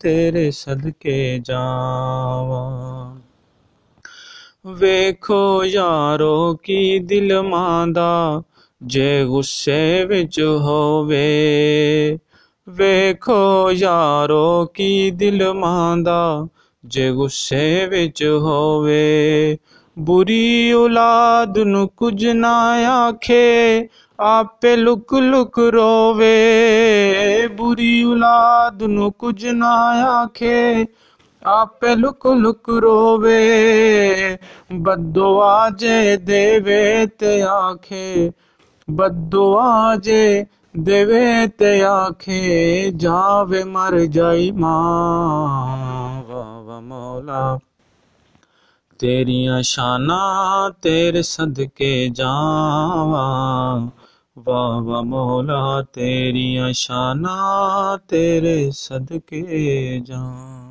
[0.00, 3.14] تیرے صدقے جاواں
[4.80, 8.12] ویکھو یارو کی دل ماندا
[8.80, 12.16] جے غصے وچ ہووے،
[12.66, 16.22] ویکھو یارو کی دل ماندا۔
[16.84, 19.54] جے غصے وچ ہووے،
[19.96, 23.82] بری اولاد نو کچھ نہ آکھے،
[24.18, 26.38] آپے لک لک رووے۔
[27.58, 29.74] بری اولاد نو کچھ نہ
[30.08, 30.84] آکھے،
[31.42, 33.46] آپے لک لک رووے۔
[34.70, 38.30] بدعا جے دیوے تے آکھے۔
[38.96, 40.24] بدعا جے
[40.86, 42.48] دیوے تے آکھے،
[43.00, 47.44] جاوے مر جائی ماں، واہ مولا۔
[48.98, 50.22] تیریاں شانہ
[50.82, 53.78] تیرے صدقے جاواں،
[54.46, 57.36] واہ واہ مولا۔ تیریاں شانہ
[58.08, 60.69] تیرے صدقے جاواں۔